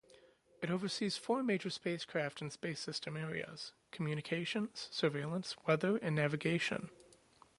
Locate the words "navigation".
6.15-6.89